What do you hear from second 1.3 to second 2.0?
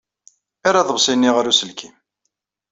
ɣer uselkim.